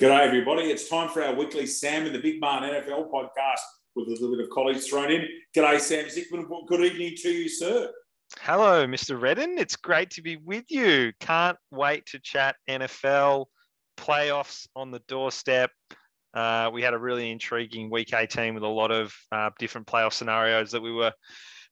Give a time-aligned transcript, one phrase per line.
[0.00, 0.62] G'day, everybody.
[0.62, 3.60] It's time for our weekly Sam and the Big Man NFL podcast
[3.94, 5.24] with a little bit of college thrown in.
[5.56, 6.48] G'day, Sam Zickman.
[6.66, 7.92] Good evening to you, sir.
[8.40, 9.20] Hello, Mr.
[9.20, 9.56] Redden.
[9.56, 11.12] It's great to be with you.
[11.20, 13.46] Can't wait to chat NFL
[13.96, 15.70] playoffs on the doorstep.
[16.34, 20.12] Uh, we had a really intriguing week 18 with a lot of uh, different playoff
[20.12, 21.12] scenarios that we were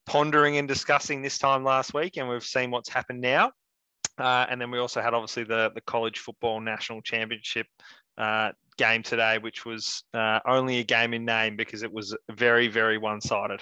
[0.06, 3.50] pondering and discussing this time last week, and we've seen what's happened now.
[4.16, 7.66] Uh, and then we also had obviously the the college football national championship
[8.18, 12.68] uh, game today, which was uh, only a game in name because it was very,
[12.68, 13.60] very one sided.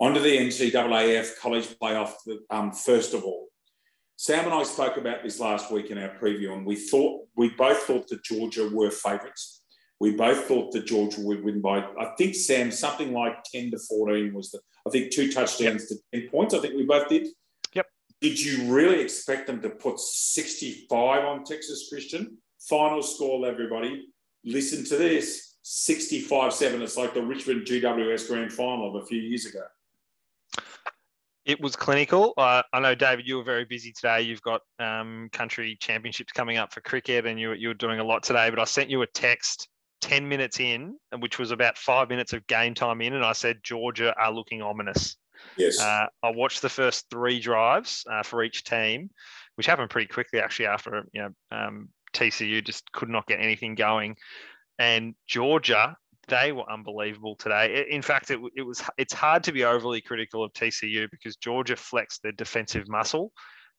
[0.00, 2.14] On to the NCAAF college playoff,
[2.50, 3.48] um, first of all.
[4.16, 7.50] Sam and I spoke about this last week in our preview, and we thought we
[7.50, 9.62] both thought that Georgia were favourites.
[10.00, 13.78] We both thought that Georgia would win by, I think, Sam, something like 10 to
[13.78, 16.00] 14 was the, I think, two touchdowns yep.
[16.12, 16.54] to 10 points.
[16.54, 17.28] I think we both did.
[17.72, 17.86] Yep.
[18.20, 22.38] Did you really expect them to put 65 on Texas Christian?
[22.68, 24.06] Final score, everybody.
[24.44, 26.80] Listen to this 65 7.
[26.80, 29.64] It's like the Richmond GWS Grand Final of a few years ago.
[31.44, 32.32] It was clinical.
[32.38, 34.22] Uh, I know, David, you were very busy today.
[34.22, 38.04] You've got um, country championships coming up for cricket and you, you were doing a
[38.04, 38.48] lot today.
[38.48, 39.68] But I sent you a text
[40.00, 43.58] 10 minutes in, which was about five minutes of game time in, and I said,
[43.62, 45.16] Georgia are looking ominous.
[45.58, 45.78] Yes.
[45.78, 49.10] Uh, I watched the first three drives uh, for each team,
[49.56, 53.74] which happened pretty quickly actually after you know um, TCU just could not get anything
[53.74, 54.16] going.
[54.78, 55.96] And Georgia,
[56.28, 57.86] they were unbelievable today.
[57.90, 61.76] In fact, it, it was it's hard to be overly critical of TCU because Georgia
[61.76, 63.32] flexed their defensive muscle.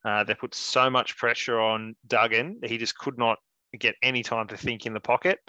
[0.03, 3.39] Uh, they put so much pressure on Duggan that he just could not
[3.79, 5.39] get any time to think in the pocket.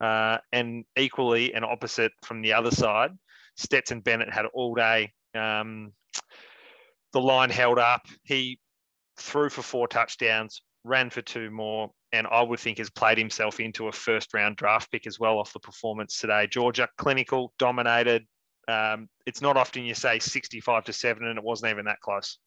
[0.00, 3.10] Uh, and equally and opposite from the other side,
[3.56, 5.12] Stetson Bennett had all day.
[5.34, 5.92] Um,
[7.12, 8.02] the line held up.
[8.24, 8.58] He
[9.18, 13.58] threw for four touchdowns, ran for two more, and I would think has played himself
[13.58, 16.46] into a first round draft pick as well off the performance today.
[16.46, 18.26] Georgia, clinical, dominated.
[18.68, 22.38] Um, it's not often you say 65 to 7, and it wasn't even that close.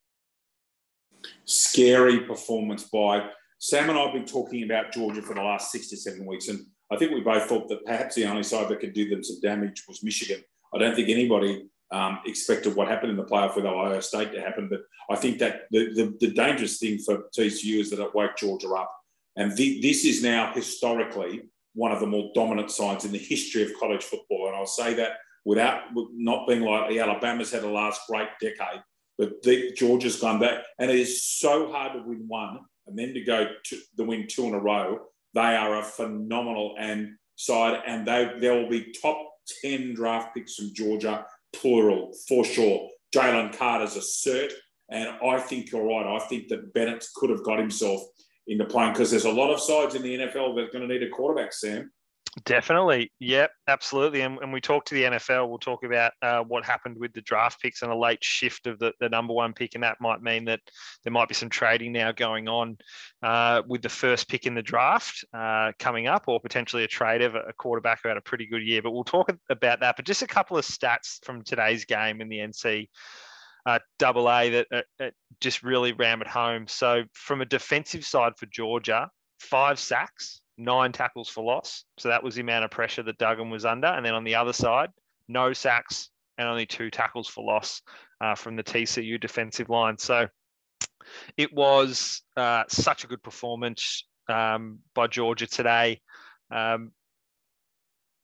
[1.45, 3.27] Scary performance by
[3.59, 6.49] Sam and I have been talking about Georgia for the last six to seven weeks,
[6.49, 9.23] and I think we both thought that perhaps the only side that could do them
[9.23, 10.43] some damage was Michigan.
[10.73, 14.41] I don't think anybody um, expected what happened in the playoff with Ohio State to
[14.41, 18.13] happen, but I think that the, the, the dangerous thing for TCU is that it
[18.13, 18.91] woke Georgia up
[19.35, 23.63] and the, this is now historically one of the more dominant sides in the history
[23.63, 24.47] of college football.
[24.47, 25.13] And I'll say that
[25.44, 25.81] without
[26.13, 28.81] not being like the Alabama's had a last great decade,
[29.18, 30.63] but the, Georgia's gone back.
[30.79, 34.28] And it is so hard to win one and then to go to the win
[34.29, 35.00] two in a row.
[35.34, 39.17] They are a phenomenal and side, and they there will be top
[39.62, 42.90] 10 draft picks from Georgia, plural, for sure.
[43.13, 44.52] Jalen Carter's a cert.
[44.90, 46.06] And I think you're right.
[46.06, 48.02] I think that Bennett could have got himself
[48.47, 50.94] into playing because there's a lot of sides in the NFL that are going to
[50.94, 51.91] need a quarterback, Sam.
[52.44, 53.13] Definitely.
[53.19, 54.19] Yep, absolutely.
[54.22, 57.22] And when we talk to the NFL, we'll talk about uh, what happened with the
[57.22, 59.73] draft picks and a late shift of the, the number one pick.
[59.73, 60.59] And that might mean that
[61.05, 62.78] there might be some trading now going on
[63.23, 67.22] uh, with the first pick in the draft uh, coming up, or potentially a trade
[67.22, 68.81] of a quarterback who had a pretty good year.
[68.81, 69.95] But we'll talk about that.
[69.95, 72.89] But just a couple of stats from today's game in the NC
[73.65, 75.09] uh, double A that uh, uh,
[75.41, 76.67] just really ram it home.
[76.67, 79.09] So from a defensive side for Georgia,
[79.39, 81.83] five sacks, nine tackles for loss.
[81.97, 83.87] So that was the amount of pressure that Duggan was under.
[83.87, 84.89] And then on the other side,
[85.27, 87.81] no sacks and only two tackles for loss
[88.21, 89.97] uh, from the TCU defensive line.
[89.97, 90.27] So
[91.37, 96.01] it was uh, such a good performance um, by Georgia today.
[96.51, 96.91] Um,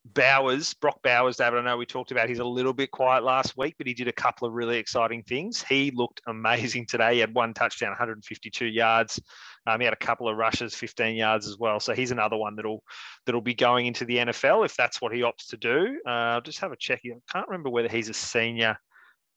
[0.04, 3.56] Bowers, Brock Bowers, David, I know we talked about he's a little bit quiet last
[3.56, 5.62] week, but he did a couple of really exciting things.
[5.62, 7.16] He looked amazing today.
[7.16, 9.22] He had one touchdown, 152 yards.
[9.68, 11.80] Um, he had a couple of rushes, 15 yards as well.
[11.80, 12.84] So he's another one that'll
[13.26, 16.00] that'll be going into the NFL if that's what he opts to do.
[16.06, 17.02] Uh, I'll just have a check.
[17.06, 18.78] I can't remember whether he's a senior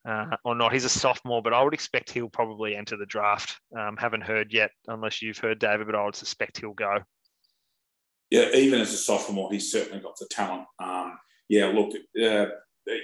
[0.08, 0.72] uh, or not.
[0.72, 3.60] He's a sophomore, but I would expect he'll probably enter the draft.
[3.78, 7.00] Um, haven't heard yet, unless you've heard, David, but I would suspect he'll go
[8.30, 10.64] yeah, even as a sophomore, he's certainly got the talent.
[10.78, 11.18] Um,
[11.48, 11.92] yeah, look,
[12.22, 12.46] uh,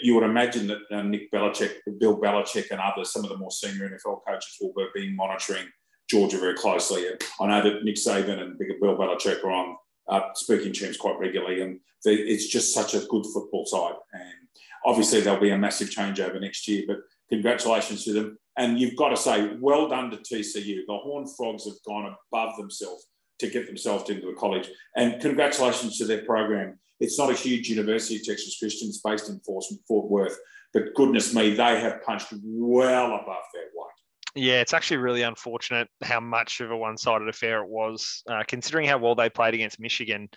[0.02, 3.50] you would imagine that uh, Nick Belichick, Bill Belichick, and others, some of the more
[3.50, 5.66] senior NFL coaches, will be monitoring
[6.08, 7.06] Georgia very closely.
[7.40, 9.76] I know that Nick Saban and Bill Belichick are on
[10.08, 13.94] uh, speaking terms quite regularly, and they, it's just such a good football side.
[14.12, 14.48] And
[14.84, 16.98] obviously, there'll be a massive changeover next year, but
[17.30, 18.38] congratulations to them.
[18.56, 20.80] And you've got to say, well done to TCU.
[20.86, 23.06] The Horned Frogs have gone above themselves
[23.40, 24.68] to get themselves into a college.
[24.96, 26.78] And congratulations to their program.
[27.00, 28.88] It's not a huge university, Texas Christian.
[28.88, 30.38] It's based in Fort Worth.
[30.72, 33.90] But goodness me, they have punched well above their weight.
[34.36, 38.86] Yeah, it's actually really unfortunate how much of a one-sided affair it was, uh, considering
[38.86, 40.28] how well they played against Michigan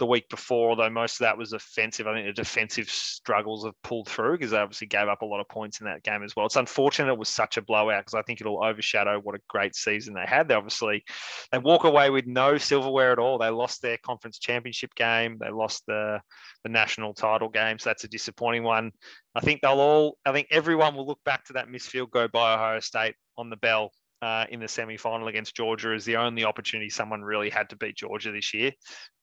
[0.00, 0.70] the week before.
[0.70, 4.50] Although most of that was offensive, I think the defensive struggles have pulled through because
[4.50, 6.46] they obviously gave up a lot of points in that game as well.
[6.46, 9.76] It's unfortunate it was such a blowout because I think it'll overshadow what a great
[9.76, 10.48] season they had.
[10.48, 11.04] They obviously
[11.52, 13.38] they walk away with no silverware at all.
[13.38, 15.38] They lost their conference championship game.
[15.38, 16.20] They lost the
[16.64, 18.90] the national title game, so that's a disappointing one.
[19.34, 20.18] I think they'll all.
[20.26, 23.50] I think everyone will look back to that missed field goal by Ohio State on
[23.50, 27.48] the bell uh, in the semi final against Georgia is the only opportunity someone really
[27.48, 28.72] had to beat Georgia this year.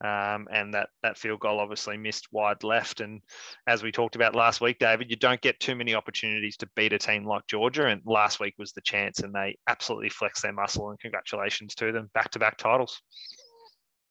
[0.04, 3.02] Um, and that, that field goal obviously missed wide left.
[3.02, 3.22] And
[3.68, 6.94] as we talked about last week, David, you don't get too many opportunities to beat
[6.94, 7.86] a team like Georgia.
[7.86, 10.90] And last week was the chance, and they absolutely flexed their muscle.
[10.90, 12.10] And congratulations to them.
[12.14, 13.02] Back to back titles.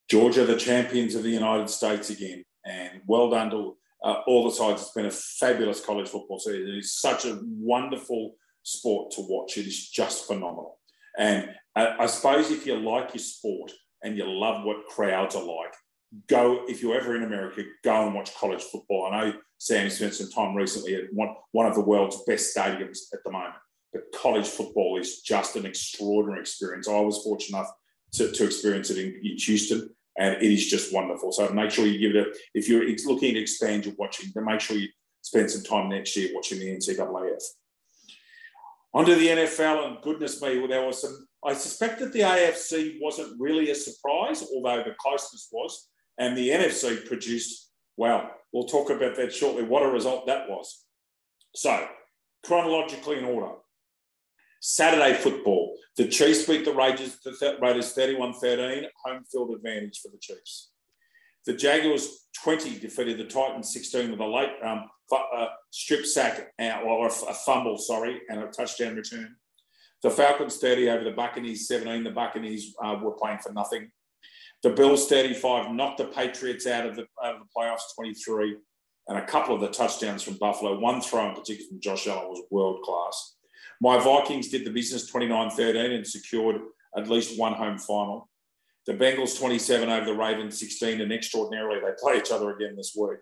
[0.09, 2.45] Georgia, the champions of the United States again.
[2.65, 4.83] And well done to uh, all the sides.
[4.83, 6.77] It's been a fabulous college football season.
[6.77, 9.57] It's such a wonderful sport to watch.
[9.57, 10.76] It is just phenomenal.
[11.19, 13.73] And I suppose if you like your sport
[14.03, 15.75] and you love what crowds are like,
[16.27, 19.11] go, if you're ever in America, go and watch college football.
[19.13, 22.99] I know Sam spent some time recently at one, one of the world's best stadiums
[23.13, 23.55] at the moment,
[23.93, 26.89] but college football is just an extraordinary experience.
[26.89, 27.73] I was fortunate enough
[28.13, 31.33] to, to experience it in, in Houston and it is just wonderful.
[31.33, 34.45] So make sure you give it a, if you're looking to expand your watching, then
[34.45, 34.89] make sure you
[35.23, 37.43] spend some time next year watching the NCAAF.
[38.95, 41.27] Onto the NFL, and goodness me, well, there was some.
[41.45, 45.89] I suspect that the AFC wasn't really a surprise, although the closeness was,
[46.19, 47.71] and the NFC produced.
[47.97, 49.65] Well, we'll talk about that shortly.
[49.65, 50.85] What a result that was.
[51.55, 51.87] So,
[52.45, 53.55] chronologically in order.
[54.61, 55.77] Saturday football.
[55.97, 60.71] The Chiefs beat the Raiders, the Raiders 31 13, home field advantage for the Chiefs.
[61.47, 66.81] The Jaguars 20 defeated the Titans 16 with a late um, uh, strip sack uh,
[66.85, 69.37] or a fumble, sorry, and a touchdown return.
[70.03, 72.05] The Falcons 30 over the Buccaneers 17.
[72.05, 73.91] The Buccaneers uh, were playing for nothing.
[74.63, 78.57] The Bills 35 knocked the Patriots out of the, out of the playoffs 23.
[79.09, 82.29] And a couple of the touchdowns from Buffalo, one throw in particular from Josh Allen
[82.29, 83.37] was world class.
[83.81, 86.57] My Vikings did the business 29 13 and secured
[86.97, 88.29] at least one home final.
[88.87, 92.97] The Bengals 27 over the Ravens 16, and extraordinarily, they play each other again this
[92.97, 93.19] week.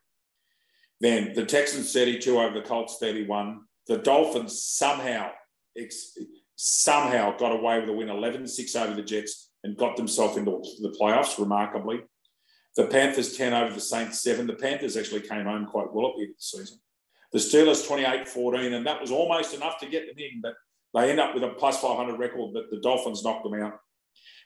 [1.00, 3.62] Then the Texans 32 over the Colts 31.
[3.88, 5.31] The Dolphins somehow,
[6.56, 10.62] somehow got away with a win 11 6 over the Jets and got themselves into
[10.81, 12.02] the playoffs remarkably.
[12.76, 14.46] The Panthers 10 over the Saints 7.
[14.46, 16.78] The Panthers actually came home quite well at the end of the season.
[17.32, 20.55] The Steelers 28 14, and that was almost enough to get them in, but
[20.94, 23.81] they end up with a plus 500 record, but the Dolphins knocked them out.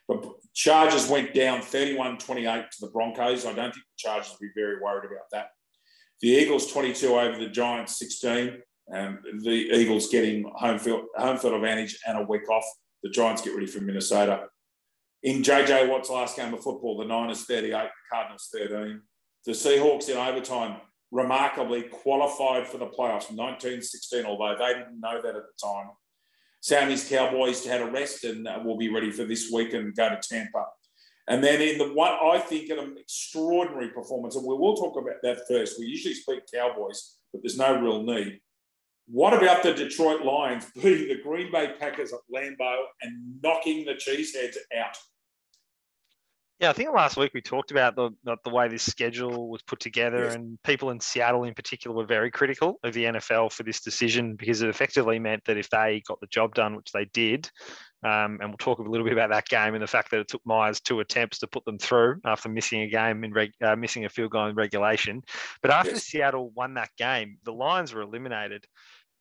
[0.08, 0.24] But
[0.54, 3.44] Chargers went down 31 28 to the Broncos.
[3.44, 5.48] I don't think the Chargers will be very worried about that.
[6.20, 8.60] The Eagles 22 over the Giants 16.
[8.92, 12.64] Um, the Eagles getting home field, home field advantage and a week off.
[13.02, 14.46] The Giants get ready for Minnesota.
[15.22, 19.02] In JJ Watt's last game of football, the Niners 38, the Cardinals 13.
[19.44, 25.20] The Seahawks in overtime remarkably qualified for the playoffs 19 16, although they didn't know
[25.22, 25.88] that at the time.
[26.60, 30.08] Sammy's Cowboys had a rest and uh, will be ready for this week and go
[30.08, 30.64] to Tampa.
[31.28, 35.16] And then in the one, I think an extraordinary performance, and we will talk about
[35.22, 35.78] that first.
[35.78, 38.40] We usually speak Cowboys, but there's no real need.
[39.06, 43.92] What about the Detroit Lions beating the Green Bay Packers at Lambeau and knocking the
[43.92, 44.96] Cheeseheads out?
[46.60, 49.78] Yeah, I think last week we talked about the the way this schedule was put
[49.78, 50.34] together, yes.
[50.34, 54.34] and people in Seattle in particular were very critical of the NFL for this decision
[54.34, 57.48] because it effectively meant that if they got the job done, which they did,
[58.02, 60.28] um, and we'll talk a little bit about that game and the fact that it
[60.28, 63.76] took Myers two attempts to put them through after missing a game in reg, uh,
[63.76, 65.22] missing a field goal in regulation.
[65.62, 66.04] But after yes.
[66.04, 68.66] Seattle won that game, the Lions were eliminated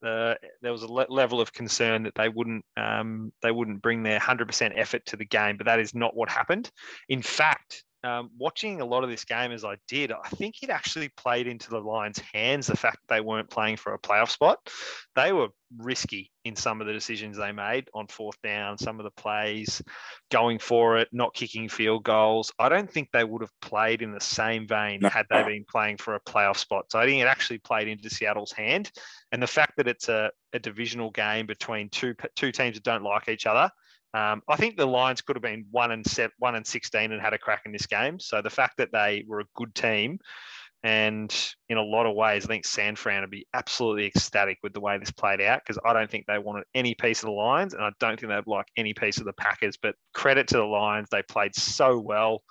[0.01, 4.19] there was a le- level of concern that they wouldn't um, they wouldn't bring their
[4.19, 6.69] 100% effort to the game, but that is not what happened.
[7.09, 10.69] In fact, um, watching a lot of this game as I did, I think it
[10.69, 14.59] actually played into the Lions' hands the fact they weren't playing for a playoff spot.
[15.15, 19.03] They were risky in some of the decisions they made on fourth down, some of
[19.03, 19.81] the plays,
[20.31, 22.51] going for it, not kicking field goals.
[22.59, 25.97] I don't think they would have played in the same vein had they been playing
[25.97, 26.85] for a playoff spot.
[26.91, 28.91] So I think it actually played into Seattle's hand.
[29.31, 33.03] And the fact that it's a, a divisional game between two two teams that don't
[33.03, 33.71] like each other
[34.17, 37.21] um, I think the Lions could have been one and seven, one and sixteen and
[37.21, 38.19] had a crack in this game.
[38.19, 40.19] So the fact that they were a good team,
[40.83, 41.31] and
[41.69, 44.79] in a lot of ways, I think San Fran would be absolutely ecstatic with the
[44.79, 47.73] way this played out because I don't think they wanted any piece of the Lions,
[47.73, 49.77] and I don't think they'd like any piece of the Packers.
[49.77, 52.41] But credit to the Lions, they played so well.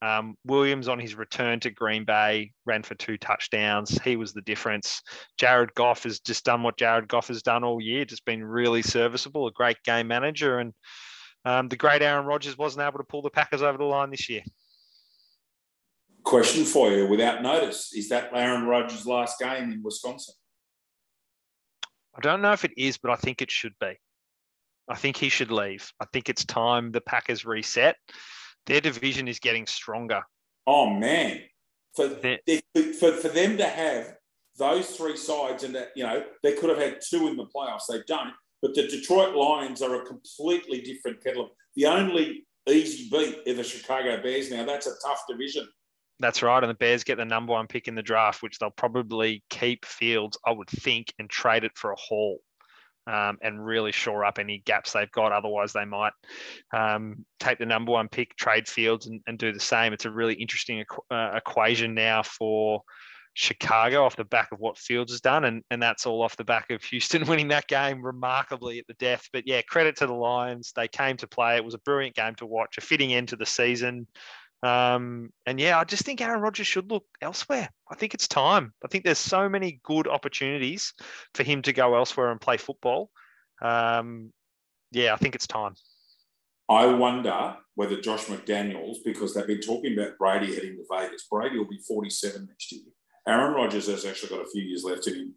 [0.00, 4.00] Um, Williams on his return to Green Bay ran for two touchdowns.
[4.02, 5.00] He was the difference.
[5.38, 8.82] Jared Goff has just done what Jared Goff has done all year, just been really
[8.82, 10.58] serviceable, a great game manager.
[10.58, 10.72] And
[11.44, 14.28] um, the great Aaron Rodgers wasn't able to pull the Packers over the line this
[14.28, 14.42] year.
[16.22, 20.34] Question for you without notice is that Aaron Rodgers' last game in Wisconsin?
[22.14, 23.98] I don't know if it is, but I think it should be.
[24.88, 25.90] I think he should leave.
[26.00, 27.96] I think it's time the Packers reset.
[28.66, 30.22] Their division is getting stronger.
[30.66, 31.40] Oh man,
[31.96, 34.14] for for for them to have
[34.58, 37.86] those three sides, and that you know they could have had two in the playoffs.
[37.88, 38.34] They don't.
[38.62, 41.50] But the Detroit Lions are a completely different kettle.
[41.74, 44.50] The only easy beat are the Chicago Bears.
[44.50, 45.68] Now that's a tough division.
[46.20, 46.62] That's right.
[46.62, 49.84] And the Bears get the number one pick in the draft, which they'll probably keep
[49.84, 52.38] Fields, I would think, and trade it for a haul
[53.06, 55.32] um, and really shore up any gaps they've got.
[55.32, 56.12] Otherwise, they might
[56.72, 59.92] um, take the number one pick, trade Fields, and, and do the same.
[59.92, 62.82] It's a really interesting equ- uh, equation now for
[63.34, 66.44] Chicago off the back of what Fields has done, and, and that's all off the
[66.44, 69.28] back of Houston winning that game remarkably at the death.
[69.32, 70.72] But yeah, credit to the Lions.
[70.74, 71.56] They came to play.
[71.56, 74.06] It was a brilliant game to watch, a fitting end to the season.
[74.62, 77.68] Um, and yeah, I just think Aaron Rodgers should look elsewhere.
[77.90, 78.72] I think it's time.
[78.84, 80.92] I think there's so many good opportunities
[81.34, 83.10] for him to go elsewhere and play football.
[83.60, 84.32] Um,
[84.92, 85.74] yeah, I think it's time.
[86.68, 91.58] I wonder whether Josh McDaniels, because they've been talking about Brady heading to Vegas, Brady
[91.58, 92.82] will be 47 next year.
[93.26, 95.34] Aaron Rodgers has actually got a few years left in him.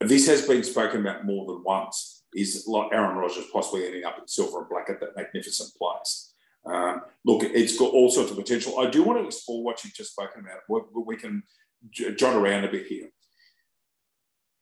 [0.00, 2.24] This has been spoken about more than once.
[2.34, 6.32] Is like Aaron Rodgers possibly ending up in silver and black at that magnificent place?
[6.64, 8.78] Um, look, it's got all sorts of potential.
[8.78, 10.60] I do want to explore what you've just spoken about.
[10.68, 11.42] We, we can
[11.90, 13.08] jot around a bit here.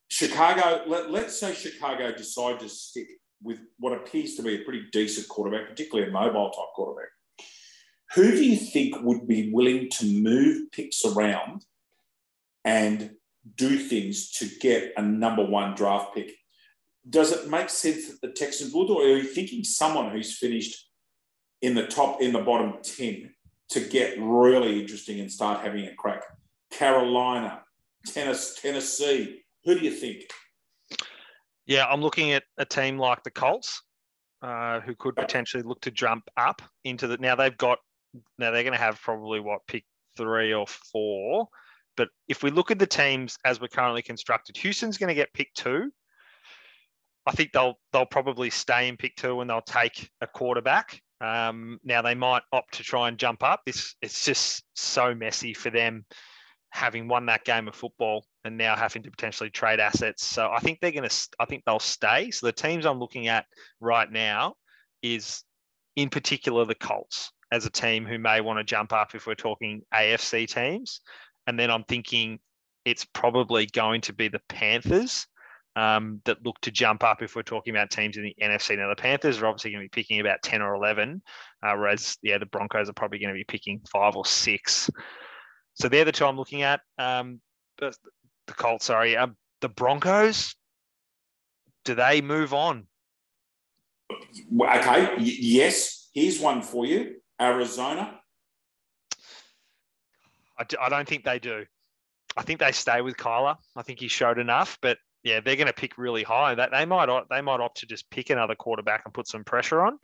[0.08, 3.06] Chicago, let, let's say Chicago decide to stick
[3.42, 7.08] with what appears to be a pretty decent quarterback, particularly a mobile type quarterback.
[8.14, 11.64] Who do you think would be willing to move picks around
[12.64, 13.10] and
[13.56, 16.32] do things to get a number one draft pick?
[17.08, 20.90] Does it make sense that the Texans would, or are you thinking someone who's finished
[21.62, 23.30] in the top, in the bottom 10
[23.70, 26.22] to get really interesting and start having a crack.
[26.70, 27.62] Carolina,
[28.06, 29.42] Tennessee.
[29.64, 30.22] Who do you think?
[31.66, 33.82] Yeah, I'm looking at a team like the Colts,
[34.42, 37.16] uh, who could potentially look to jump up into the.
[37.18, 37.78] Now they've got.
[38.38, 39.84] Now they're going to have probably what pick
[40.16, 41.48] three or four.
[42.00, 45.34] But if we look at the teams as we're currently constructed, Houston's going to get
[45.34, 45.92] pick two.
[47.26, 50.98] I think they'll they'll probably stay in pick two and they'll take a quarterback.
[51.20, 53.60] Um, now they might opt to try and jump up.
[53.66, 56.06] This it's just so messy for them,
[56.70, 60.24] having won that game of football and now having to potentially trade assets.
[60.24, 61.28] So I think they're going to.
[61.38, 62.30] I think they'll stay.
[62.30, 63.44] So the teams I'm looking at
[63.78, 64.54] right now
[65.02, 65.44] is,
[65.96, 69.34] in particular, the Colts as a team who may want to jump up if we're
[69.34, 71.02] talking AFC teams,
[71.50, 72.38] and then I'm thinking
[72.84, 75.26] it's probably going to be the Panthers
[75.74, 78.78] um, that look to jump up if we're talking about teams in the NFC.
[78.78, 81.20] Now, the Panthers are obviously going to be picking about 10 or 11,
[81.64, 84.88] uh, whereas, yeah, the Broncos are probably going to be picking five or six.
[85.74, 86.82] So they're the two I'm looking at.
[86.98, 87.40] Um,
[87.78, 87.92] the,
[88.46, 89.16] Colts, sorry.
[89.16, 90.54] Um, the Broncos,
[91.84, 92.86] do they move on?
[94.12, 96.10] Okay, yes.
[96.14, 98.19] Here's one for you Arizona.
[100.80, 101.64] I don't think they do.
[102.36, 103.56] I think they stay with Kyler.
[103.76, 106.54] I think he showed enough, but yeah, they're going to pick really high.
[106.54, 109.82] That they might they might opt to just pick another quarterback and put some pressure
[109.82, 109.98] on.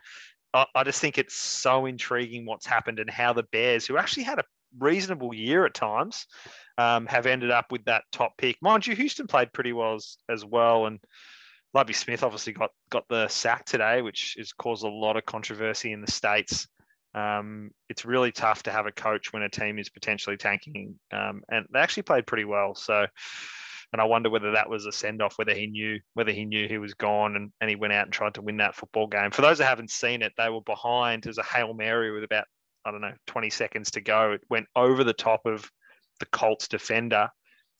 [0.52, 4.24] I, I just think it's so intriguing what's happened and how the Bears, who actually
[4.24, 4.44] had a
[4.78, 6.26] reasonable year at times,
[6.78, 8.56] um, have ended up with that top pick.
[8.60, 11.00] Mind you, Houston played pretty well as, as well, and
[11.74, 15.92] Lovie Smith obviously got got the sack today, which has caused a lot of controversy
[15.92, 16.66] in the states.
[17.16, 21.42] Um, it's really tough to have a coach when a team is potentially tanking, um,
[21.48, 22.74] and they actually played pretty well.
[22.74, 23.06] So
[23.92, 26.68] and I wonder whether that was a send off, whether he knew whether he knew
[26.68, 29.30] he was gone and, and he went out and tried to win that football game.
[29.30, 32.44] For those that haven't seen it, they were behind as a Hail Mary with about,
[32.84, 34.32] I don't know, 20 seconds to go.
[34.32, 35.70] It went over the top of
[36.20, 37.30] the Colts defender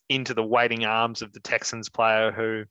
[0.09, 2.65] into the waiting arms of the Texans player who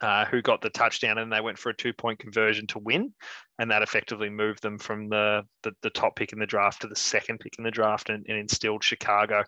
[0.00, 3.12] uh, who got the touchdown and they went for a two point conversion to win.
[3.58, 6.88] And that effectively moved them from the, the, the, top pick in the draft to
[6.88, 9.44] the second pick in the draft and, and instilled Chicago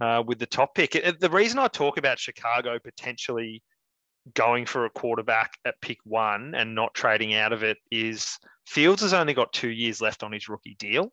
[0.00, 0.92] uh, with the top pick.
[0.92, 3.62] The reason I talk about Chicago potentially
[4.34, 9.02] going for a quarterback at pick one and not trading out of it is Fields
[9.02, 11.12] has only got two years left on his rookie deal.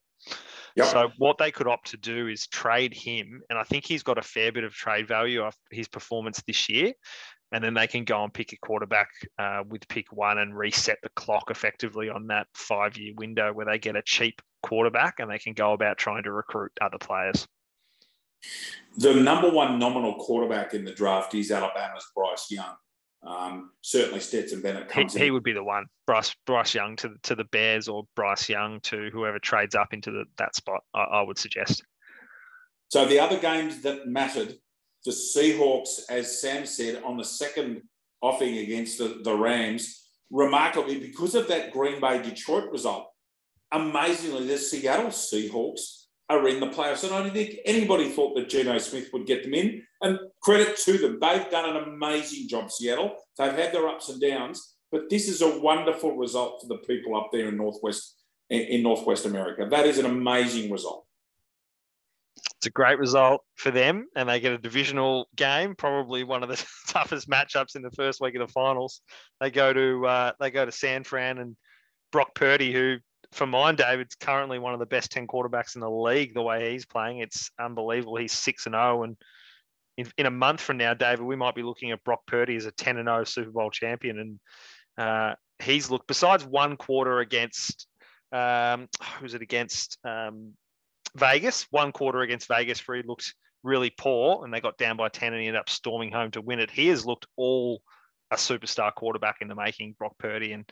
[0.76, 0.88] Yep.
[0.88, 4.18] So what they could opt to do is trade him, and I think he's got
[4.18, 6.94] a fair bit of trade value off his performance this year.
[7.52, 11.00] And then they can go and pick a quarterback uh, with pick one and reset
[11.02, 15.40] the clock effectively on that five-year window where they get a cheap quarterback and they
[15.40, 17.48] can go about trying to recruit other players.
[18.98, 22.76] The number one nominal quarterback in the draft is Alabama's Bryce Young.
[23.22, 25.14] Um, certainly, Stetson Bennett comes.
[25.14, 28.48] He, he, would be the one, Bryce Bryce Young to to the Bears or Bryce
[28.48, 30.82] Young to whoever trades up into the, that spot.
[30.94, 31.84] I, I would suggest.
[32.88, 34.56] So the other games that mattered,
[35.10, 37.82] the Seahawks, as Sam said, on the second
[38.22, 43.08] offing against the, the Rams, remarkably because of that Green Bay Detroit result.
[43.72, 47.04] Amazingly, the Seattle Seahawks are in the playoffs.
[47.04, 49.82] And I don't think anybody thought that Geno Smith would get them in.
[50.02, 51.18] And credit to them.
[51.20, 53.16] They've done an amazing job, Seattle.
[53.38, 57.18] They've had their ups and downs, but this is a wonderful result for the people
[57.18, 58.16] up there in Northwest
[58.50, 59.68] in Northwest America.
[59.70, 61.06] That is an amazing result.
[62.58, 66.50] It's a great result for them, and they get a divisional game, probably one of
[66.50, 69.02] the toughest matchups in the first week of the finals.
[69.40, 71.56] They go to uh, they go to San Fran and
[72.12, 72.98] Brock Purdy, who
[73.32, 76.34] for mine, David's currently one of the best 10 quarterbacks in the league.
[76.34, 78.18] The way he's playing, it's unbelievable.
[78.18, 79.04] He's 6 and 0.
[79.04, 79.18] And
[79.98, 82.66] in, in a month from now, David, we might be looking at Brock Purdy as
[82.66, 84.20] a 10 and 0 Super Bowl champion.
[84.20, 84.40] And
[84.98, 87.88] uh, he's looked, besides one quarter against,
[88.32, 90.54] um, who was it against um,
[91.16, 91.68] Vegas?
[91.72, 95.34] One quarter against Vegas where he looked really poor and they got down by 10
[95.34, 96.72] and he ended up storming home to win it.
[96.72, 97.82] He has looked all
[98.32, 100.54] a superstar quarterback in the making, Brock Purdy.
[100.54, 100.70] And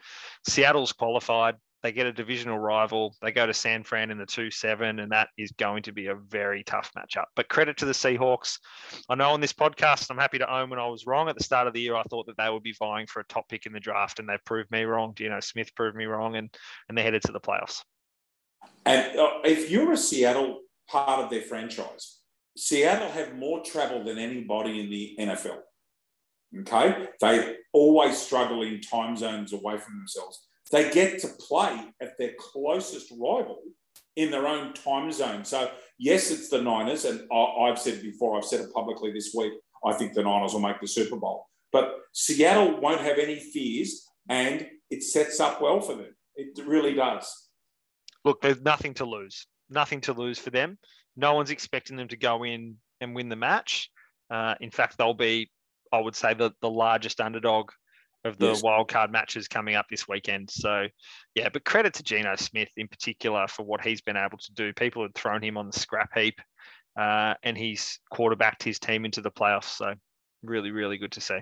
[0.48, 1.56] Seattle's qualified.
[1.84, 3.16] They get a divisional rival.
[3.22, 6.08] They go to San Fran in the 2 7, and that is going to be
[6.08, 7.26] a very tough matchup.
[7.36, 8.60] But credit to the Seahawks.
[9.10, 11.30] I know on this podcast, I'm happy to own when I was wrong.
[11.30, 13.28] At the start of the year, I thought that they would be vying for a
[13.28, 15.14] top pick in the draft, and they've proved me wrong.
[15.16, 16.50] Geno Smith proved me wrong, and,
[16.90, 17.84] and they're headed to the playoffs.
[18.86, 22.20] And uh, if you're a Seattle part of their franchise,
[22.56, 25.60] Seattle have more travel than anybody in the NFL.
[26.60, 27.08] Okay.
[27.20, 30.48] They always struggle in time zones away from themselves.
[30.72, 33.60] They get to play at their closest rival
[34.16, 35.46] in their own time zone.
[35.46, 37.06] So, yes, it's the Niners.
[37.06, 39.54] And I've said before, I've said it publicly this week,
[39.86, 41.48] I think the Niners will make the Super Bowl.
[41.72, 46.16] But Seattle won't have any fears and it sets up well for them.
[46.36, 47.47] It really does.
[48.28, 49.48] Look, there's nothing to lose.
[49.70, 50.78] Nothing to lose for them.
[51.16, 53.90] No one's expecting them to go in and win the match.
[54.30, 55.50] Uh, in fact, they'll be,
[55.94, 57.72] I would say, the, the largest underdog
[58.26, 58.62] of the yes.
[58.62, 60.52] wildcard matches coming up this weekend.
[60.52, 60.88] So,
[61.36, 64.74] yeah, but credit to Geno Smith in particular for what he's been able to do.
[64.74, 66.42] People had thrown him on the scrap heap,
[67.00, 69.78] uh, and he's quarterbacked his team into the playoffs.
[69.78, 69.94] So,
[70.44, 71.40] really, really good to see.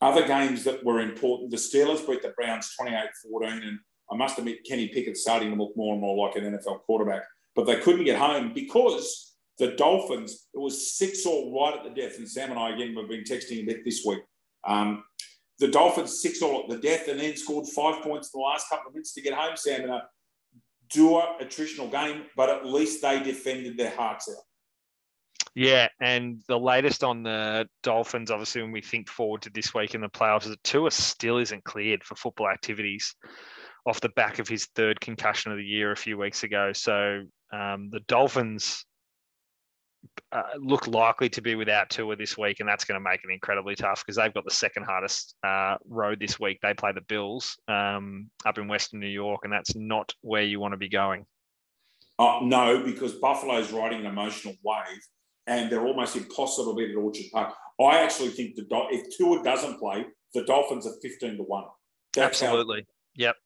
[0.00, 3.78] Other games that were important the Steelers beat the Browns 28 14, and
[4.10, 7.22] I must admit, Kenny Pickett starting to look more and more like an NFL quarterback,
[7.54, 12.00] but they couldn't get home because the Dolphins, it was six all right at the
[12.00, 12.18] death.
[12.18, 14.20] And Sam and I, again, we've been texting a bit this week.
[14.66, 15.04] Um,
[15.58, 18.68] the Dolphins six all at the death and then scored five points in the last
[18.68, 20.02] couple of minutes to get home, Sam, in a
[20.90, 24.42] doer attritional game, but at least they defended their hearts out.
[25.54, 29.94] Yeah, and the latest on the Dolphins, obviously, when we think forward to this week
[29.94, 33.16] in the playoffs, that Tua still isn't cleared for football activities
[33.88, 36.72] off the back of his third concussion of the year a few weeks ago.
[36.74, 37.22] So
[37.52, 38.84] um, the Dolphins
[40.30, 43.32] uh, look likely to be without Tua this week, and that's going to make it
[43.32, 46.58] incredibly tough because they've got the second hardest uh, road this week.
[46.62, 50.60] They play the Bills um, up in Western New York, and that's not where you
[50.60, 51.24] want to be going.
[52.18, 55.00] Uh, no, because Buffalo's riding an emotional wave,
[55.46, 57.54] and they're almost impossible to beat at Orchard Park.
[57.80, 61.64] I actually think the if Tua doesn't play, the Dolphins are fifteen to one.
[62.12, 62.80] That's Absolutely.
[62.80, 63.36] How- yep.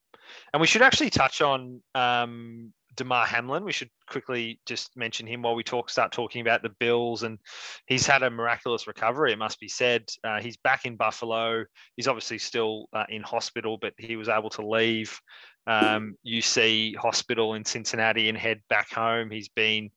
[0.53, 3.63] And we should actually touch on um, Damar Hamlin.
[3.63, 7.23] We should quickly just mention him while we talk, start talking about the Bills.
[7.23, 7.39] And
[7.87, 10.05] he's had a miraculous recovery, it must be said.
[10.23, 11.65] Uh, he's back in Buffalo.
[11.95, 15.19] He's obviously still uh, in hospital, but he was able to leave
[15.67, 19.31] um, UC hospital in Cincinnati and head back home.
[19.31, 19.89] He's been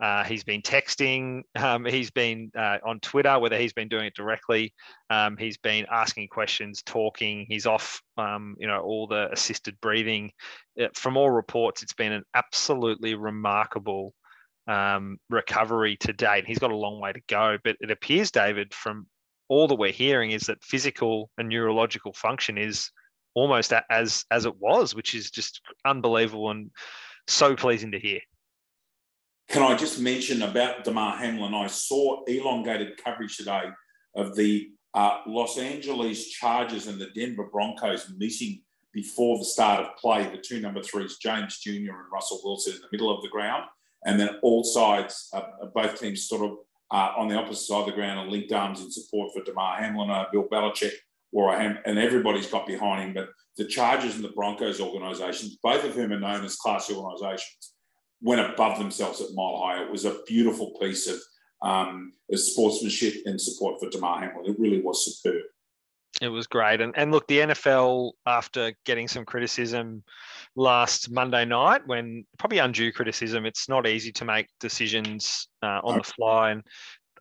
[0.00, 1.42] uh, he's been texting.
[1.56, 4.72] Um, he's been uh, on Twitter, whether he's been doing it directly.
[5.10, 7.46] Um, he's been asking questions, talking.
[7.48, 10.30] He's off, um, you know, all the assisted breathing.
[10.80, 14.14] Uh, from all reports, it's been an absolutely remarkable
[14.68, 16.46] um, recovery to date.
[16.46, 19.06] He's got a long way to go, but it appears, David, from
[19.48, 22.90] all that we're hearing, is that physical and neurological function is
[23.34, 26.70] almost as as it was, which is just unbelievable and
[27.26, 28.20] so pleasing to hear.
[29.48, 31.54] Can I just mention about Damar Hamlin?
[31.54, 33.64] I saw elongated coverage today
[34.14, 38.60] of the uh, Los Angeles Chargers and the Denver Broncos meeting
[38.92, 40.24] before the start of play.
[40.24, 41.70] The two number threes, James Jr.
[41.72, 43.64] and Russell Wilson, in the middle of the ground,
[44.04, 45.40] and then all sides, uh,
[45.74, 46.58] both teams, sort of
[46.90, 49.78] uh, on the opposite side of the ground, and linked arms in support for Damar
[49.78, 50.92] Hamlin, uh, Bill Belichick,
[51.34, 53.14] Ham- and everybody's got behind him.
[53.14, 57.72] But the Chargers and the Broncos organisations, both of whom are known as classy organisations
[58.20, 59.82] went above themselves at Mile High.
[59.82, 61.18] It was a beautiful piece of,
[61.62, 64.50] um, sportsmanship and support for Damar Hamlin.
[64.50, 65.42] It really was superb.
[66.20, 66.80] It was great.
[66.80, 70.02] And, and look, the NFL, after getting some criticism
[70.56, 75.98] last Monday night, when probably undue criticism, it's not easy to make decisions uh, on
[75.98, 76.50] the fly.
[76.50, 76.62] And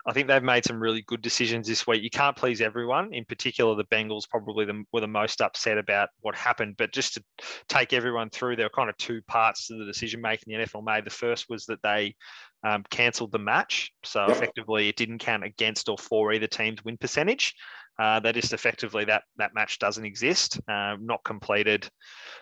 [0.08, 2.02] I think they've made some really good decisions this week.
[2.02, 3.14] You can't please everyone.
[3.14, 6.76] In particular, the Bengals probably the, were the most upset about what happened.
[6.78, 7.24] But just to
[7.68, 10.86] take everyone through, there were kind of two parts to the decision making the NFL
[10.86, 11.04] made.
[11.04, 12.16] The first was that they
[12.64, 13.92] um, cancelled the match.
[14.06, 17.54] So effectively, it didn't count against or for either team's win percentage.
[18.00, 21.90] Uh, just effectively that that match doesn't exist, uh, not completed.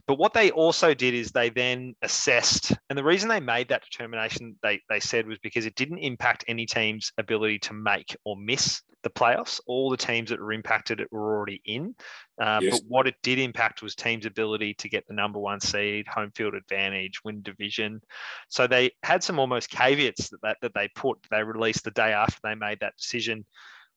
[0.05, 3.83] But what they also did is they then assessed, and the reason they made that
[3.89, 8.35] determination, they they said, was because it didn't impact any team's ability to make or
[8.35, 9.61] miss the playoffs.
[9.65, 11.95] All the teams that were impacted were already in.
[12.41, 12.81] Uh, yes.
[12.81, 16.31] But what it did impact was teams' ability to get the number one seed, home
[16.35, 18.01] field advantage, win division.
[18.49, 22.11] So they had some almost caveats that, that, that they put, they released the day
[22.11, 23.45] after they made that decision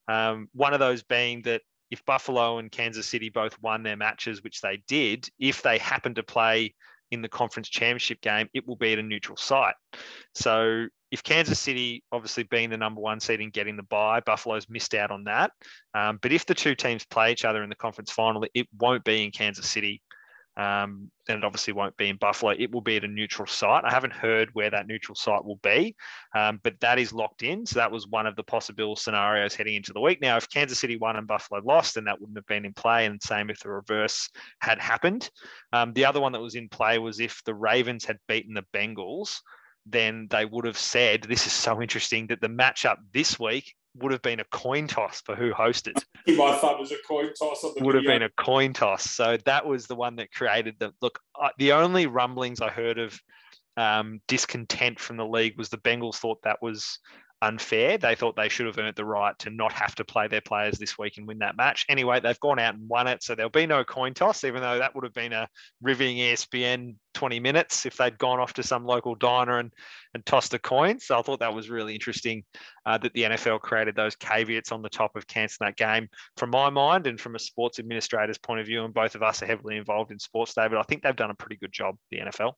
[0.08, 4.42] um, one of those being that if Buffalo and Kansas City both won their matches,
[4.42, 6.74] which they did, if they happen to play
[7.10, 9.74] in the conference championship game, it will be at a neutral site.
[10.34, 14.68] So if Kansas City, obviously being the number one seed and getting the bye, Buffalo's
[14.68, 15.52] missed out on that.
[15.94, 19.04] Um, but if the two teams play each other in the conference final, it won't
[19.04, 20.02] be in Kansas City
[20.58, 22.50] um, then it obviously won't be in Buffalo.
[22.50, 23.84] It will be at a neutral site.
[23.84, 25.94] I haven't heard where that neutral site will be,
[26.34, 27.64] um, but that is locked in.
[27.64, 30.20] So that was one of the possible scenarios heading into the week.
[30.20, 33.06] Now, if Kansas City won and Buffalo lost, then that wouldn't have been in play.
[33.06, 34.28] And same if the reverse
[34.60, 35.30] had happened.
[35.72, 38.64] Um, the other one that was in play was if the Ravens had beaten the
[38.74, 39.38] Bengals,
[39.86, 44.12] then they would have said, This is so interesting that the matchup this week would
[44.12, 46.02] have been a coin toss for who hosted.
[46.26, 47.64] My thought was a coin toss.
[47.64, 48.10] On the would video.
[48.10, 49.10] have been a coin toss.
[49.10, 51.18] So that was the one that created the look.
[51.58, 53.18] the only rumblings I heard of
[53.76, 56.98] um, discontent from the league was the Bengals thought that was
[57.40, 57.98] unfair.
[57.98, 60.78] They thought they should have earned the right to not have to play their players
[60.78, 61.84] this week and win that match.
[61.88, 64.78] Anyway, they've gone out and won it, so there'll be no coin toss, even though
[64.78, 65.48] that would have been a
[65.82, 69.72] riveting ESPN 20 minutes if they'd gone off to some local diner and,
[70.14, 70.98] and tossed a coin.
[71.00, 72.44] So I thought that was really interesting
[72.86, 76.08] uh, that the NFL created those caveats on the top of cancelling that game.
[76.36, 79.42] From my mind and from a sports administrator's point of view, and both of us
[79.42, 82.18] are heavily involved in sports, David, I think they've done a pretty good job, the
[82.18, 82.54] NFL.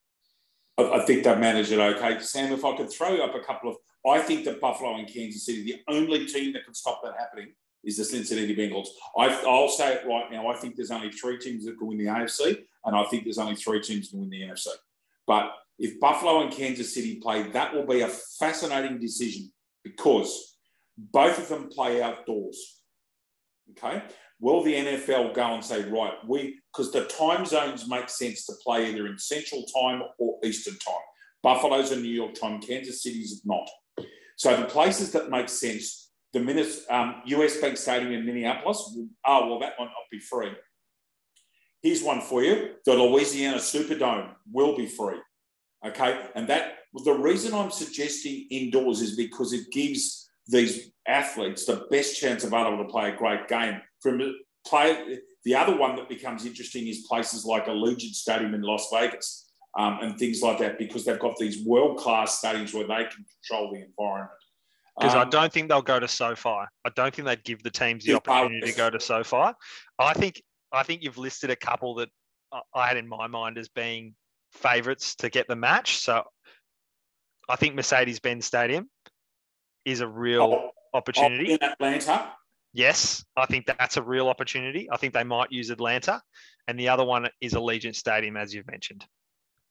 [0.92, 2.20] I think they've managed it okay.
[2.20, 5.44] Sam, if I could throw up a couple of, I think that Buffalo and Kansas
[5.44, 7.52] City, the only team that can stop that happening
[7.84, 8.88] is the Cincinnati Bengals.
[9.16, 10.48] I, will say it right now.
[10.48, 13.38] I think there's only three teams that can win the AFC, and I think there's
[13.38, 14.68] only three teams that can win the NFC.
[15.26, 19.50] But if Buffalo and Kansas City play, that will be a fascinating decision
[19.82, 20.56] because
[20.96, 22.82] both of them play outdoors.
[23.70, 24.02] Okay
[24.40, 28.54] will the NFL go and say, right, we, because the time zones make sense to
[28.64, 30.94] play either in Central Time or Eastern Time.
[31.42, 33.68] Buffalo's in New York time, Kansas City's not.
[34.36, 36.40] So the places that make sense, the
[36.90, 40.52] um, US Bank Stadium in Minneapolis, oh, well, that might not be free.
[41.82, 42.74] Here's one for you.
[42.84, 45.18] The Louisiana Superdome will be free.
[45.86, 46.20] Okay.
[46.34, 46.74] And that,
[47.04, 52.52] the reason I'm suggesting indoors is because it gives these athletes the best chance of
[52.52, 54.20] able to play a great game from
[54.66, 55.18] play.
[55.44, 59.98] The other one that becomes interesting is places like Allegiant Stadium in Las Vegas um,
[60.02, 63.72] and things like that because they've got these world class stadiums where they can control
[63.72, 64.30] the environment.
[64.98, 66.48] Because um, I don't think they'll go to SoFi.
[66.48, 69.52] I don't think they'd give the teams the opportunity to go to SoFi.
[69.98, 70.42] I think
[70.72, 72.10] I think you've listed a couple that
[72.74, 74.14] I had in my mind as being
[74.52, 75.98] favourites to get the match.
[75.98, 76.24] So
[77.48, 78.88] I think Mercedes-Benz Stadium
[79.84, 81.52] is a real oh, opportunity.
[81.52, 82.32] In Atlanta,
[82.72, 84.88] Yes, I think that's a real opportunity.
[84.92, 86.20] I think they might use Atlanta.
[86.68, 89.04] And the other one is Allegiant Stadium, as you've mentioned.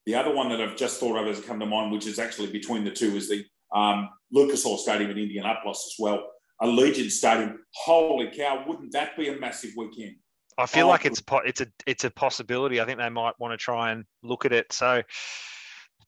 [0.06, 2.52] The other one that I've just thought of has come to mind, which is actually
[2.52, 6.30] between the two, is the um, Lucas Oil Stadium in Indianapolis as well.
[6.62, 7.60] Allegiant Stadium.
[7.74, 8.66] Holy cow!
[8.68, 10.16] Wouldn't that be a massive weekend?
[10.58, 12.82] I feel oh, like it's it's a it's a possibility.
[12.82, 14.74] I think they might want to try and look at it.
[14.74, 15.02] So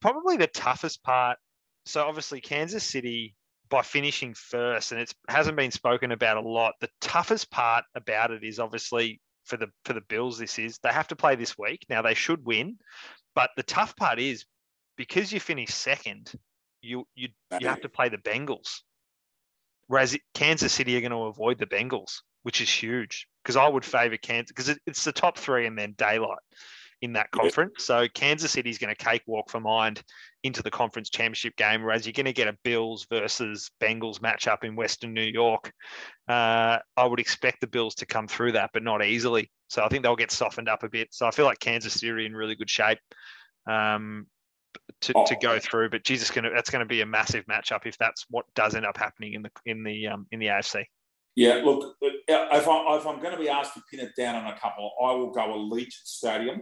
[0.02, 1.38] probably the toughest part.
[1.86, 3.34] So obviously Kansas City
[3.72, 6.76] by finishing first, and it hasn't been spoken about a lot.
[6.82, 10.38] The toughest part about it is obviously for the for the Bills.
[10.38, 11.86] This is they have to play this week.
[11.90, 12.78] Now they should win,
[13.34, 14.46] but the tough part is
[14.98, 16.32] because you finish second,
[16.82, 17.30] you you
[17.60, 18.82] you have to play the Bengals.
[19.88, 23.86] Whereas Kansas City are going to avoid the Bengals, which is huge because I would
[23.86, 26.40] favour Kansas because it's the top three and then daylight
[27.02, 27.84] in that conference.
[27.84, 30.02] So Kansas City is going to cakewalk for mind
[30.44, 34.64] into the conference championship game, whereas you're going to get a Bills versus Bengals matchup
[34.64, 35.72] in Western New York.
[36.28, 39.52] Uh, I would expect the Bills to come through that, but not easily.
[39.68, 41.10] So I think they'll get softened up a bit.
[41.12, 43.00] So I feel like Kansas City in really good shape.
[43.68, 44.28] Um,
[45.02, 45.26] to, oh.
[45.26, 45.90] to go through.
[45.90, 48.86] But Jesus, gonna that's going to be a massive matchup if that's what does end
[48.86, 50.86] up happening in the in the um, in the AFC.
[51.36, 54.52] Yeah, look, if, I, if I'm going to be asked to pin it down on
[54.52, 56.62] a couple, I will go Allegiant Stadium.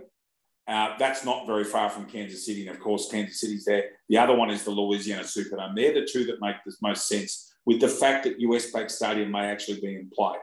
[0.69, 3.85] Uh, that's not very far from Kansas City, and of course, Kansas City's there.
[4.07, 5.75] The other one is the Louisiana Superdome.
[5.75, 9.31] They're the two that make the most sense, with the fact that US Bank Stadium
[9.31, 10.35] may actually be in play.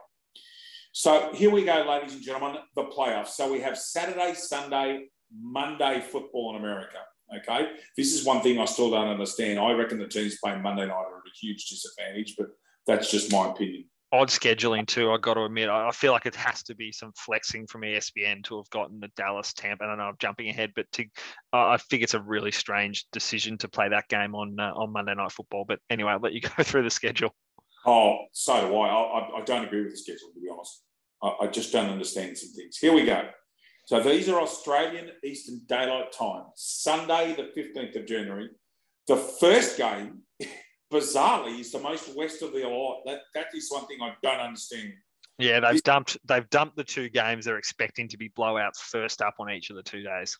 [0.91, 3.29] So here we go, ladies and gentlemen, the playoffs.
[3.29, 6.99] So we have Saturday, Sunday, Monday football in America.
[7.39, 9.61] Okay, this is one thing I still don't understand.
[9.61, 12.49] I reckon the teams playing Monday night are at a huge disadvantage, but
[12.87, 15.11] that's just my opinion odd scheduling too.
[15.11, 18.45] I got to admit, I feel like it has to be some flexing from ESPN
[18.45, 19.85] to have gotten the Dallas Tampa.
[19.85, 21.05] I don't know, I'm jumping ahead, but to,
[21.53, 24.92] uh, I think it's a really strange decision to play that game on uh, on
[24.92, 25.64] Monday Night Football.
[25.66, 27.35] But anyway, I'll let you go through the schedule.
[27.85, 28.88] Oh, so do I.
[28.88, 30.83] I, I don't agree with the schedule, to be honest.
[31.23, 32.79] I, I just don't understand some things.
[32.79, 33.29] Here we go.
[33.87, 38.51] So these are Australian Eastern Daylight Time, Sunday, the 15th of January.
[39.07, 40.23] The first game
[40.92, 43.03] bizarrely is the most west of the lot.
[43.07, 44.94] That that is one thing I don't understand.
[45.38, 49.35] Yeah, they've dumped they've dumped the two games they're expecting to be blowouts first up
[49.38, 50.37] on each of the two days.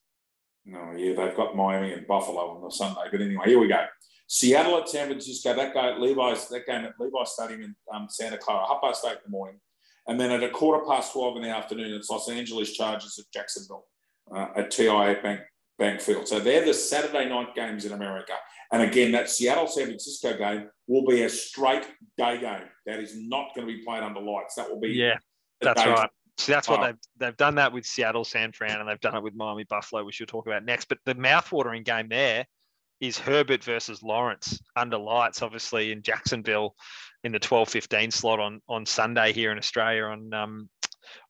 [0.65, 3.03] No, yeah, they've got Miami and Buffalo on the Sunday.
[3.11, 3.85] But anyway, here we go.
[4.27, 5.55] Seattle at San Francisco.
[5.55, 6.49] That guy at Levi's.
[6.49, 9.61] That game at Levi's Stadium in um, Santa Clara, half past eight in the morning,
[10.09, 13.33] and then at a quarter past twelve in the afternoon, it's Los Angeles Chargers at
[13.33, 13.87] Jacksonville
[14.35, 15.41] uh, at TIAA Bank
[15.79, 16.27] Bank Field.
[16.27, 18.33] So they're the Saturday night games in America.
[18.73, 21.87] And again, that Seattle San Francisco game will be a straight
[22.19, 22.69] day game.
[22.87, 24.55] That is not going to be played under lights.
[24.57, 25.19] That will be yeah,
[25.61, 26.11] that's right.
[26.39, 29.23] So that's what they've they've done that with Seattle, San Fran, and they've done it
[29.23, 30.87] with Miami Buffalo, which you'll talk about next.
[30.87, 32.47] But the mouthwatering game there
[33.01, 36.75] is Herbert versus Lawrence under lights, obviously in Jacksonville
[37.25, 40.69] in the 12-15 slot on on Sunday here in Australia on um,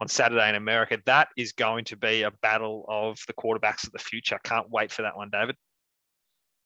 [0.01, 0.99] on Saturday in America.
[1.07, 4.39] That is going to be a battle of the quarterbacks of the future.
[4.45, 5.57] Can't wait for that one, David.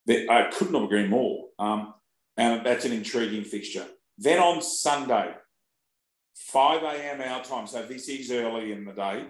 [0.08, 1.46] I couldn't agree more.
[1.58, 1.94] Um,
[2.36, 3.86] and that's an intriguing fixture.
[4.18, 5.34] Then on Sunday,
[6.34, 7.20] 5 a.m.
[7.20, 7.66] our time.
[7.66, 9.26] So this is early in the day.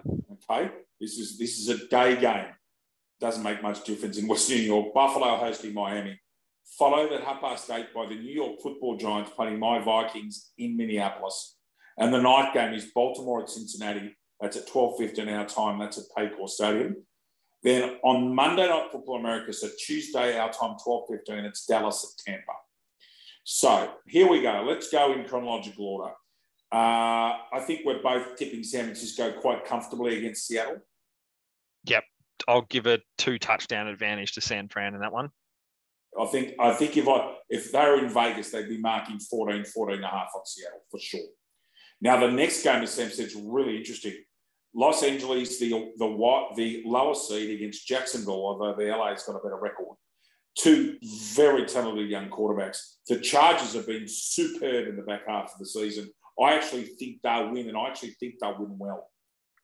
[0.49, 0.71] Okay.
[0.99, 2.47] This is this is a day game.
[3.19, 4.93] Doesn't make much difference in West New York.
[4.93, 6.19] Buffalo hosting Miami.
[6.77, 10.77] Followed at half past eight by the New York football giants playing my Vikings in
[10.77, 11.57] Minneapolis.
[11.97, 14.15] And the night game is Baltimore at Cincinnati.
[14.39, 15.79] That's at 12.15 our time.
[15.79, 16.95] That's at Paycor Stadium.
[17.63, 22.53] Then on Monday Night Football America, so Tuesday, our time, 12.15, it's Dallas at Tampa.
[23.43, 24.65] So here we go.
[24.67, 26.13] Let's go in chronological order.
[26.71, 30.79] Uh, I think we're both tipping San Francisco quite comfortably against Seattle.
[31.85, 32.03] Yep.
[32.47, 35.29] I'll give a two touchdown advantage to San Fran in that one.
[36.19, 39.63] I think I think if I if they were in Vegas, they'd be marking 14,
[39.63, 41.21] 14 and a half on Seattle for sure.
[42.01, 44.13] Now the next game, as Sam said, is really interesting.
[44.73, 49.59] Los Angeles, the the the lower seed against Jacksonville, although the LA's got a better
[49.59, 49.97] record.
[50.57, 50.97] Two
[51.29, 52.95] very talented young quarterbacks.
[53.07, 56.09] The Chargers have been superb in the back half of the season.
[56.41, 59.09] I actually think they'll win, and I actually think they'll win well.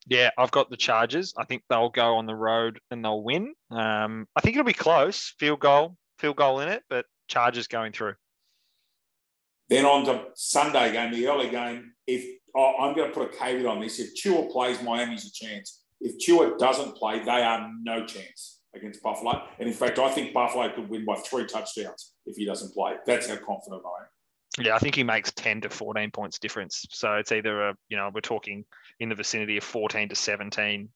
[0.06, 1.34] Yeah, I've got the Chargers.
[1.36, 3.54] I think they'll go on the road and they'll win.
[3.70, 7.92] Um, I think it'll be close, field goal, field goal in it, but Chargers going
[7.92, 8.14] through.
[9.68, 11.92] Then on to Sunday game, the early game.
[12.06, 13.98] If oh, I'm going to put a caveat on this.
[13.98, 15.84] If Tua plays, Miami's a chance.
[16.00, 19.42] If Tua doesn't play, they are no chance against Buffalo.
[19.58, 22.94] And in fact, I think Buffalo could win by three touchdowns if he doesn't play.
[23.06, 24.64] That's how confident I am.
[24.64, 26.86] Yeah, I think he makes 10 to 14 points difference.
[26.90, 28.64] So it's either a, you know, we're talking
[28.98, 30.88] in the vicinity of 14 to 17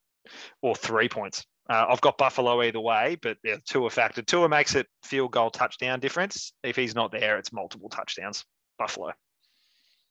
[0.63, 1.45] or three points.
[1.71, 4.23] Uh, I've got Buffalo either way, but yeah, Tua factor.
[4.23, 6.53] Tua makes it field goal touchdown difference.
[6.65, 8.45] If he's not there, it's multiple touchdowns.
[8.83, 9.13] Buffalo.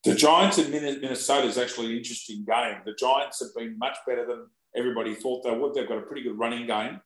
[0.03, 2.77] The Giants in Minnesota is actually an interesting game.
[2.85, 5.73] The Giants have been much better than everybody thought they would.
[5.73, 7.01] They've got a pretty good running game.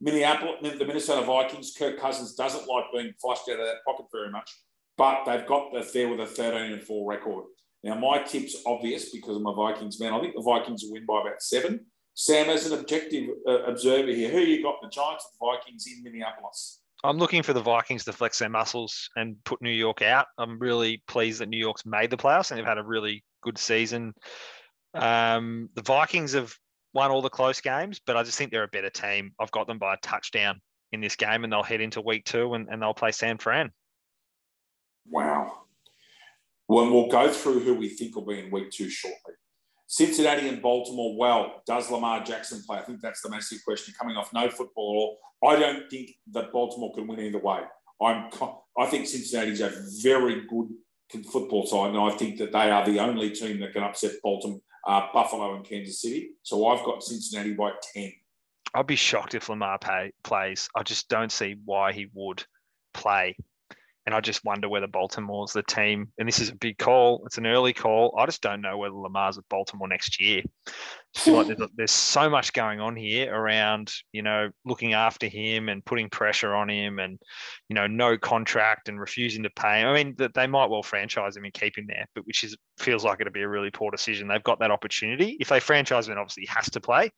[0.00, 4.30] Minneapolis, the Minnesota Vikings, Kirk Cousins doesn't like being flushed out of that pocket very
[4.30, 4.50] much,
[4.98, 7.44] but they've got there with a 13 and 4 record.
[7.82, 10.12] Now, my tip's obvious because I'm a Vikings man.
[10.12, 11.86] I think the Vikings will win by about seven.
[12.14, 15.86] Sam, as an objective uh, observer here, who you got, the Giants or the Vikings
[15.86, 16.80] in Minneapolis?
[17.04, 20.26] I'm looking for the Vikings to flex their muscles and put New York out.
[20.38, 23.58] I'm really pleased that New York's made the playoffs and they've had a really good
[23.58, 24.14] season.
[24.94, 26.54] Um, the Vikings have
[26.94, 29.32] won all the close games, but I just think they're a better team.
[29.38, 30.60] I've got them by a touchdown
[30.92, 33.70] in this game, and they'll head into week two and, and they'll play San Fran.
[35.08, 35.64] Wow.
[36.68, 39.34] Well, we'll go through who we think will be in week two shortly.
[39.88, 42.78] Cincinnati and Baltimore, well, does Lamar Jackson play?
[42.78, 43.94] I think that's the massive question.
[43.98, 47.60] Coming off no football I don't think that Baltimore can win either way.
[48.02, 48.30] I'm,
[48.78, 49.72] I think Cincinnati's a
[50.02, 50.68] very good
[51.30, 54.60] football side, and I think that they are the only team that can upset Baltimore,
[54.86, 56.30] uh, Buffalo, and Kansas City.
[56.42, 58.12] So I've got Cincinnati by ten.
[58.74, 60.68] I'd be shocked if Lamar pay, plays.
[60.74, 62.44] I just don't see why he would
[62.92, 63.36] play.
[64.06, 66.12] And I just wonder whether Baltimore's the team.
[66.16, 67.24] And this is a big call.
[67.26, 68.16] It's an early call.
[68.16, 70.42] I just don't know whether Lamar's at Baltimore next year.
[71.26, 75.84] Like there's, there's, so much going on here around, you know, looking after him and
[75.84, 77.18] putting pressure on him and,
[77.68, 79.82] you know, no contract and refusing to pay.
[79.82, 82.56] I mean, that they might well franchise him and keep him there, but which is
[82.78, 84.28] feels like it'd be a really poor decision.
[84.28, 85.36] They've got that opportunity.
[85.40, 87.10] If they franchise him, obviously he has to play.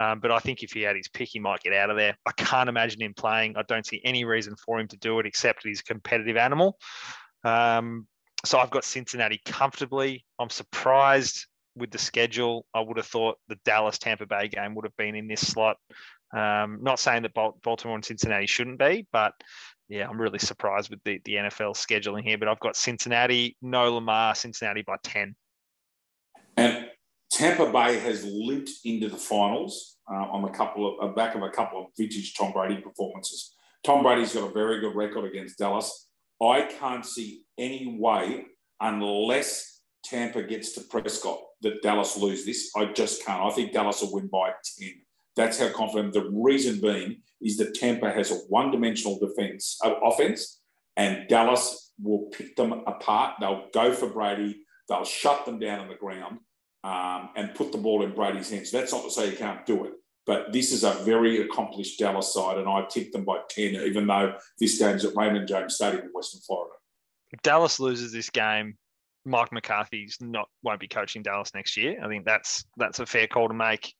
[0.00, 2.16] Um, but I think if he had his pick, he might get out of there.
[2.26, 3.56] I can't imagine him playing.
[3.56, 6.78] I don't see any reason for him to do it except he's a competitive animal.
[7.44, 8.06] Um,
[8.44, 10.24] so I've got Cincinnati comfortably.
[10.38, 14.84] I'm surprised with the schedule, I would have thought the Dallas Tampa Bay game would
[14.84, 15.76] have been in this slot.
[16.34, 19.32] Um, not saying that Baltimore and Cincinnati shouldn't be, but
[19.88, 22.38] yeah, I'm really surprised with the, the NFL scheduling here.
[22.38, 25.36] But I've got Cincinnati, no Lamar, Cincinnati by 10.
[26.56, 26.88] And
[27.30, 31.50] Tampa Bay has limped into the finals uh, on a couple of back of a
[31.50, 33.54] couple of vintage Tom Brady performances.
[33.84, 36.08] Tom Brady's got a very good record against Dallas.
[36.42, 38.46] I can't see any way
[38.80, 39.75] unless
[40.08, 42.70] Tampa gets to Prescott that Dallas lose this.
[42.76, 43.42] I just can't.
[43.42, 44.92] I think Dallas will win by 10.
[45.34, 46.14] That's how confident.
[46.14, 50.60] The reason being is that Tampa has a one-dimensional defense, uh, offense,
[50.96, 53.34] and Dallas will pick them apart.
[53.40, 54.62] They'll go for Brady.
[54.88, 56.38] They'll shut them down on the ground
[56.84, 58.70] um, and put the ball in Brady's hands.
[58.70, 59.92] That's not to say you can't do it,
[60.24, 64.06] but this is a very accomplished Dallas side, and I tipped them by 10, even
[64.06, 66.74] though this game's at Raymond James Stadium in Western Florida.
[67.32, 68.78] If Dallas loses this game,
[69.26, 71.98] Mike McCarthy's not won't be coaching Dallas next year.
[72.02, 73.92] I think that's that's a fair call to make.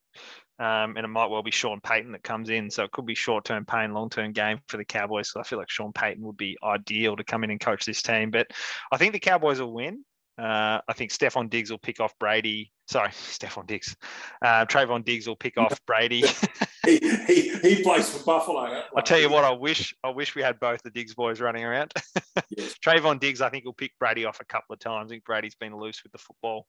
[0.59, 2.71] Um, and it might well be Sean Payton that comes in.
[2.71, 5.31] So it could be short term pain, long term game for the Cowboys.
[5.31, 8.01] So I feel like Sean Payton would be ideal to come in and coach this
[8.01, 8.31] team.
[8.31, 8.47] But
[8.91, 10.05] I think the Cowboys will win.
[10.39, 12.73] Uh, I think Stefon Diggs will pick off Brady.
[12.87, 13.96] Sorry, Stefon Diggs.
[14.42, 16.25] Uh, Trevon Diggs will pick off Brady.
[16.85, 18.83] he, he, he plays for Buffalo.
[18.96, 21.64] I'll tell you what, I wish I wish we had both the Diggs boys running
[21.64, 21.92] around.
[22.57, 22.75] yes.
[22.85, 25.11] Trevon Diggs, I think, will pick Brady off a couple of times.
[25.11, 26.66] I think Brady's been loose with the football.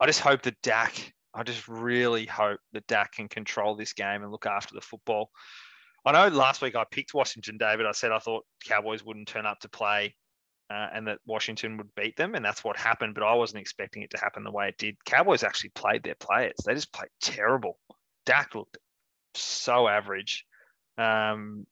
[0.00, 4.22] I just hope that Dak, I just really hope that Dak can control this game
[4.22, 5.30] and look after the football.
[6.06, 7.84] I know last week I picked Washington, David.
[7.84, 10.14] I said I thought Cowboys wouldn't turn up to play
[10.70, 13.14] uh, and that Washington would beat them, and that's what happened.
[13.14, 14.96] But I wasn't expecting it to happen the way it did.
[15.04, 17.78] Cowboys actually played their players; they just played terrible.
[18.26, 18.78] Dak looked
[19.34, 20.44] so average.
[20.98, 21.66] Um,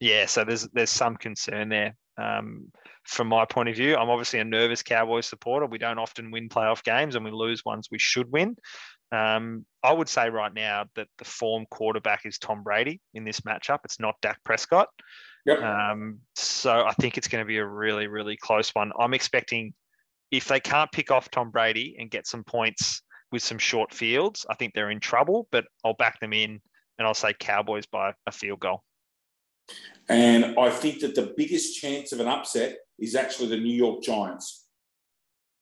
[0.00, 2.70] yeah, so there's there's some concern there um,
[3.04, 3.96] from my point of view.
[3.96, 5.66] I'm obviously a nervous Cowboys supporter.
[5.66, 8.56] We don't often win playoff games, and we lose ones we should win.
[9.12, 13.40] Um, I would say right now that the form quarterback is Tom Brady in this
[13.40, 13.80] matchup.
[13.84, 14.88] It's not Dak Prescott.
[15.46, 15.62] Yep.
[15.62, 18.92] Um, so I think it's going to be a really, really close one.
[18.98, 19.72] I'm expecting
[20.30, 24.44] if they can't pick off Tom Brady and get some points with some short fields,
[24.50, 26.60] I think they're in trouble, but I'll back them in
[26.98, 28.82] and I'll say Cowboys by a field goal.
[30.08, 34.02] And I think that the biggest chance of an upset is actually the New York
[34.02, 34.66] Giants.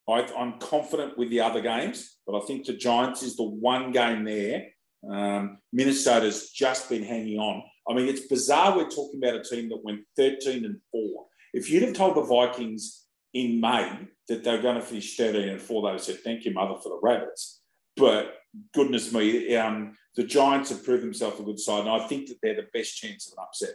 [0.08, 3.92] I, am confident with the other games, but I think the Giants is the one
[3.92, 4.64] game there.
[5.08, 7.62] Um, Minnesota's just been hanging on.
[7.88, 11.26] I mean, it's bizarre we're talking about a team that went 13 and 4.
[11.54, 15.60] If you'd have told the Vikings in May that they're going to finish 13 and
[15.60, 17.62] 4, they'd have said, Thank you, mother, for the Rabbits.
[17.96, 18.34] But
[18.74, 22.38] goodness me, um, the Giants have proved themselves a good side, and I think that
[22.42, 23.74] they're the best chance of an upset.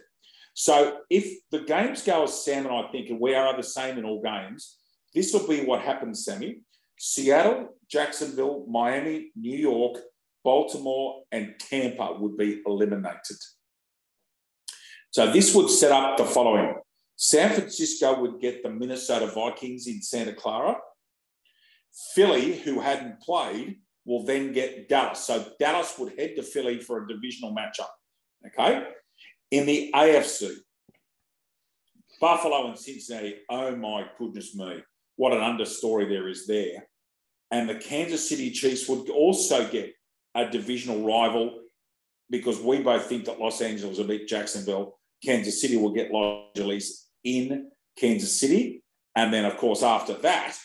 [0.54, 3.98] So if the games go as Sam and I think, and we are the same
[3.98, 4.78] in all games,
[5.14, 6.60] this will be what happens, Sammy.
[6.98, 9.98] Seattle, Jacksonville, Miami, New York,
[10.44, 13.36] Baltimore, and Tampa would be eliminated.
[15.14, 16.74] So this would set up the following
[17.14, 20.76] San Francisco would get the Minnesota Vikings in Santa Clara.
[22.16, 25.20] Philly, who hadn't played, will then get Dallas.
[25.20, 27.90] So Dallas would head to Philly for a divisional matchup.
[28.44, 28.88] Okay.
[29.52, 30.50] In the AFC,
[32.20, 34.82] Buffalo and Cincinnati, oh my goodness me,
[35.14, 36.88] what an understory there is there.
[37.52, 39.94] And the Kansas City Chiefs would also get
[40.34, 41.60] a divisional rival
[42.30, 46.50] because we both think that Los Angeles will beat Jacksonville Kansas City will get Los
[46.54, 48.82] Angeles in Kansas City.
[49.16, 50.56] And then, of course, after that,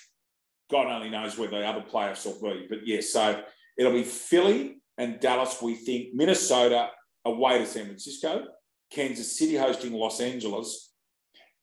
[0.72, 2.67] God only knows where the other playoffs will be.
[2.69, 3.43] But yes, yeah, so
[3.78, 6.89] it'll be Philly and Dallas, we think, Minnesota
[7.26, 8.45] away to San Francisco,
[8.91, 10.93] Kansas City hosting Los Angeles,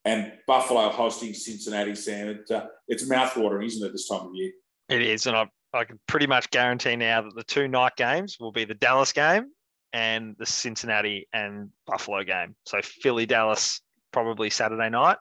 [0.05, 2.29] and Buffalo hosting Cincinnati, Sam.
[2.29, 4.53] It, uh, it's mouthwatering, isn't it, this time of year?
[4.89, 5.27] It is.
[5.27, 8.65] And I, I can pretty much guarantee now that the two night games will be
[8.65, 9.51] the Dallas game
[9.93, 12.55] and the Cincinnati and Buffalo game.
[12.65, 13.81] So Philly, Dallas,
[14.13, 15.19] probably Saturday night,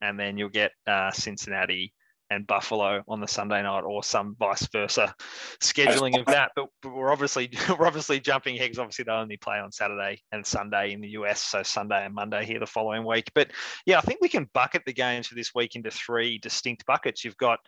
[0.00, 1.92] and then you'll get uh, Cincinnati
[2.30, 5.14] and Buffalo on the Sunday night, or some vice versa
[5.60, 6.52] scheduling of that.
[6.54, 8.78] But, but we're obviously we're obviously jumping ahead.
[8.78, 12.44] Obviously, they only play on Saturday and Sunday in the US, so Sunday and Monday
[12.44, 13.30] here the following week.
[13.34, 13.50] But
[13.84, 17.24] yeah, I think we can bucket the games for this week into three distinct buckets.
[17.24, 17.58] You've got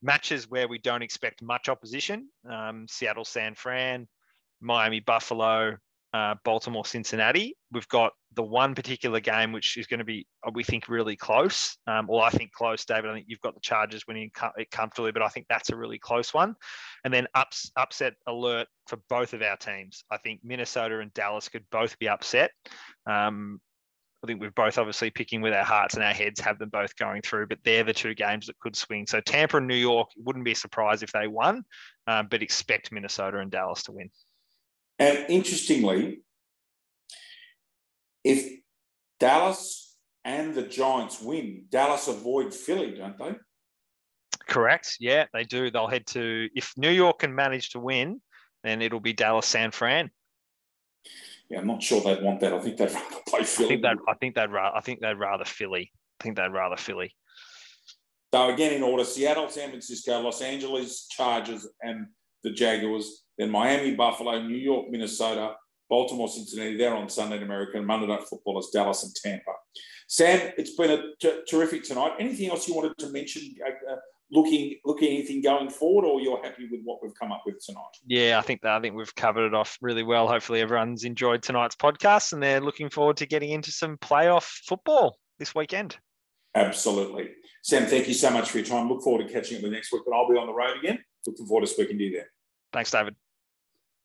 [0.00, 4.06] matches where we don't expect much opposition: um, Seattle, San Fran,
[4.60, 5.76] Miami, Buffalo,
[6.14, 7.56] uh, Baltimore, Cincinnati.
[7.72, 11.16] We've got the one particular game which is going to be, uh, we think, really
[11.16, 11.76] close.
[11.86, 13.10] Um, well, I think close, David.
[13.10, 15.98] I think you've got the Chargers winning it comfortably, but I think that's a really
[15.98, 16.54] close one.
[17.04, 20.04] And then ups, upset alert for both of our teams.
[20.10, 22.52] I think Minnesota and Dallas could both be upset.
[23.06, 23.60] Um,
[24.22, 26.96] I think we're both obviously picking with our hearts and our heads have them both
[26.96, 29.06] going through, but they're the two games that could swing.
[29.06, 31.62] So Tampa and New York wouldn't be surprised if they won,
[32.06, 34.08] um, but expect Minnesota and Dallas to win.
[34.98, 36.22] And interestingly,
[38.22, 38.60] if
[39.18, 43.34] Dallas and the Giants win, Dallas avoid Philly, don't they?
[44.46, 44.96] Correct.
[45.00, 45.70] Yeah, they do.
[45.70, 48.20] They'll head to if New York can manage to win,
[48.62, 50.10] then it'll be Dallas San Fran.
[51.50, 52.52] Yeah, I'm not sure they'd want that.
[52.52, 53.66] I think they'd rather play Philly.
[53.66, 55.92] I think they'd, I think they'd rather I think they'd rather Philly.
[56.20, 57.14] I think they'd rather Philly.
[58.32, 62.06] So again, in order: Seattle, San Francisco, Los Angeles Chargers, and
[62.42, 63.23] the Jaguars.
[63.38, 65.54] Then Miami, Buffalo, New York, Minnesota,
[65.88, 66.76] Baltimore, Cincinnati.
[66.76, 67.78] They're on Sunday in America.
[67.78, 69.52] And Monday Night Football is Dallas and Tampa.
[70.06, 72.12] Sam, it's been a t- terrific tonight.
[72.18, 73.54] Anything else you wanted to mention?
[73.64, 73.96] Uh, uh,
[74.30, 77.82] looking, looking anything going forward, or you're happy with what we've come up with tonight?
[78.06, 80.28] Yeah, I think that I think we've covered it off really well.
[80.28, 85.18] Hopefully, everyone's enjoyed tonight's podcast, and they're looking forward to getting into some playoff football
[85.38, 85.96] this weekend.
[86.54, 87.30] Absolutely,
[87.62, 87.86] Sam.
[87.86, 88.88] Thank you so much for your time.
[88.88, 90.76] Look forward to catching up with you next week, but I'll be on the road
[90.78, 90.98] again.
[91.26, 92.30] Looking forward to speaking to you there.
[92.72, 93.14] Thanks, David.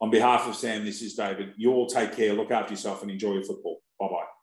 [0.02, 1.54] On behalf of Sam, this is David.
[1.58, 3.82] You all take care, look after yourself, and enjoy your football.
[4.00, 4.39] Bye bye.